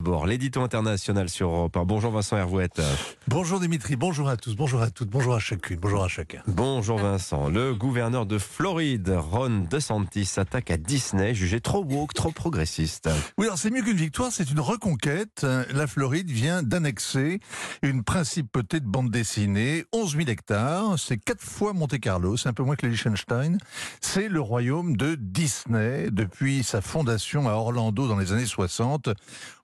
[0.00, 1.84] Bon, l'édito international sur Europe 1.
[1.84, 2.80] Bonjour Vincent Hervouette.
[3.28, 6.40] Bonjour Dimitri, bonjour à tous, bonjour à toutes, bonjour à chacune, bonjour à chacun.
[6.46, 7.50] Bonjour Vincent.
[7.50, 13.10] Le gouverneur de Floride, Ron DeSantis, s'attaque à Disney, jugé trop woke, trop progressiste.
[13.36, 15.46] Oui, alors c'est mieux qu'une victoire, c'est une reconquête.
[15.74, 17.38] La Floride vient d'annexer
[17.82, 22.62] une principauté de bande dessinée, 11 000 hectares, c'est quatre fois Monte-Carlo, c'est un peu
[22.62, 23.58] moins que le Liechtenstein.
[24.00, 29.10] C'est le royaume de Disney depuis sa fondation à Orlando dans les années 60.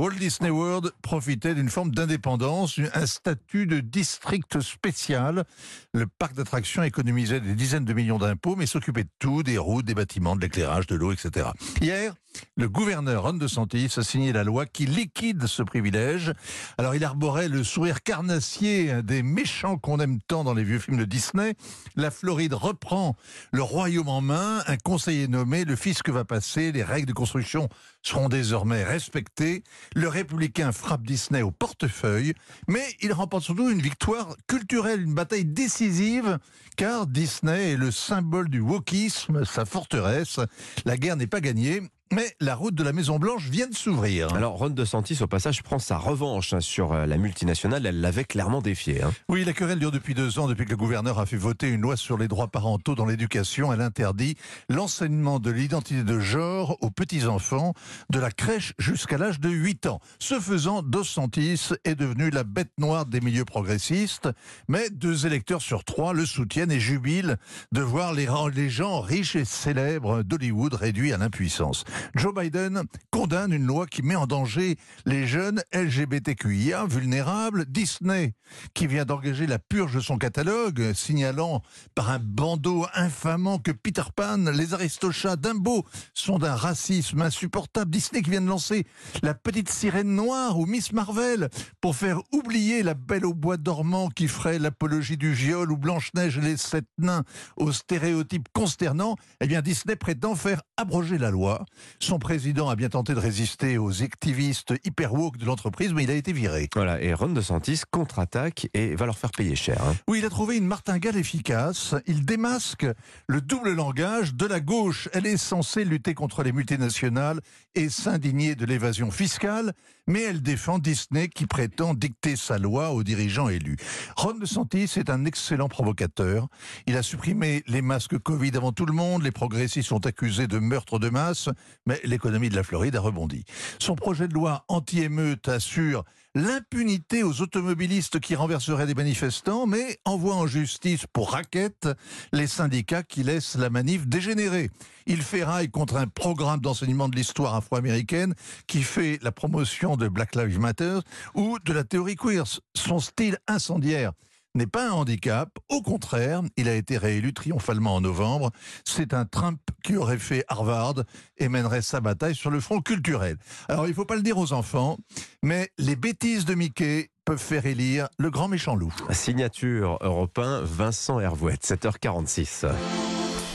[0.00, 5.44] Walt Disney World profitait d'une forme d'indépendance, un statut de district spécial.
[5.92, 9.84] Le parc d'attractions économisait des dizaines de millions d'impôts, mais s'occupait de tout, des routes,
[9.84, 11.50] des bâtiments, de l'éclairage, de l'eau, etc.
[11.82, 12.14] Hier,
[12.56, 16.32] le gouverneur Ron DeSantis a signé la loi qui liquide ce privilège.
[16.78, 20.98] Alors il arborait le sourire carnassier des méchants qu'on aime tant dans les vieux films
[20.98, 21.54] de Disney.
[21.96, 23.16] La Floride reprend
[23.52, 27.68] le royaume en main, un conseiller nommé, le fisc va passer, les règles de construction
[28.02, 29.62] seront désormais respectées.
[29.96, 32.34] Le républicain frappe Disney au portefeuille,
[32.68, 36.38] mais il remporte surtout une victoire culturelle, une bataille décisive,
[36.76, 40.38] car Disney est le symbole du wokisme, sa forteresse.
[40.84, 41.82] La guerre n'est pas gagnée.
[42.12, 44.34] Mais la route de la Maison Blanche vient de s'ouvrir.
[44.34, 47.86] Alors Ron DeSantis, au passage, prend sa revanche hein, sur euh, la multinationale.
[47.86, 49.00] Elle l'avait clairement défié.
[49.00, 49.12] Hein.
[49.28, 51.82] Oui, la querelle dure depuis deux ans, depuis que le gouverneur a fait voter une
[51.82, 53.72] loi sur les droits parentaux dans l'éducation.
[53.72, 54.34] Elle interdit
[54.68, 57.74] l'enseignement de l'identité de genre aux petits-enfants,
[58.10, 60.00] de la crèche jusqu'à l'âge de 8 ans.
[60.18, 64.28] Ce faisant, DeSantis est devenu la bête noire des milieux progressistes.
[64.66, 67.36] Mais deux électeurs sur trois le soutiennent et jubilent
[67.70, 71.84] de voir les, les gens riches et célèbres d'Hollywood réduits à l'impuissance.
[72.14, 74.76] Joe Biden condamne une loi qui met en danger
[75.06, 77.64] les jeunes LGBTQIA vulnérables.
[77.66, 78.34] Disney,
[78.74, 81.62] qui vient d'engager la purge de son catalogue, signalant
[81.94, 85.84] par un bandeau infamant que Peter Pan, les Aristochats, Dumbo
[86.14, 87.90] sont d'un racisme insupportable.
[87.90, 88.86] Disney qui vient de lancer
[89.22, 91.48] la petite sirène noire ou Miss Marvel
[91.80, 96.38] pour faire oublier la belle au bois dormant qui ferait l'apologie du viol ou Blanche-Neige
[96.38, 97.24] les sept nains
[97.56, 99.16] aux stéréotypes consternants.
[99.40, 101.64] Eh bien, Disney prétend faire abroger la loi.
[101.98, 106.10] Son président a bien tenté de résister aux activistes hyper woke de l'entreprise, mais il
[106.10, 106.68] a été viré.
[106.74, 109.82] Voilà, et Ron DeSantis contre-attaque et va leur faire payer cher.
[109.82, 109.94] Hein.
[110.08, 111.94] Oui, il a trouvé une martingale efficace.
[112.06, 112.86] Il démasque
[113.26, 115.08] le double langage de la gauche.
[115.12, 117.40] Elle est censée lutter contre les multinationales
[117.74, 119.72] et s'indigner de l'évasion fiscale,
[120.06, 123.76] mais elle défend Disney qui prétend dicter sa loi aux dirigeants élus.
[124.16, 126.48] Ron DeSantis est un excellent provocateur.
[126.86, 129.22] Il a supprimé les masques Covid avant tout le monde.
[129.22, 131.48] Les progressistes sont accusés de meurtre de masse
[131.86, 133.44] mais l'économie de la Floride a rebondi.
[133.78, 136.04] Son projet de loi anti-émeute assure
[136.34, 141.88] l'impunité aux automobilistes qui renverseraient des manifestants, mais envoie en justice pour raquette
[142.32, 144.70] les syndicats qui laissent la manif dégénérer.
[145.06, 148.34] Il rail contre un programme d'enseignement de l'histoire afro-américaine
[148.66, 151.00] qui fait la promotion de Black Lives Matter
[151.34, 152.44] ou de la théorie queer.
[152.74, 154.12] Son style incendiaire
[154.54, 155.50] n'est pas un handicap.
[155.68, 158.50] Au contraire, il a été réélu triomphalement en novembre.
[158.84, 161.04] C'est un Trump qui aurait fait Harvard
[161.38, 163.36] et mènerait sa bataille sur le front culturel.
[163.68, 164.98] Alors, il ne faut pas le dire aux enfants,
[165.42, 168.94] mais les bêtises de Mickey peuvent faire élire le grand méchant loup.
[169.10, 172.66] Signature européen Vincent Hervouette, 7h46.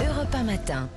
[0.00, 0.88] Europe matin.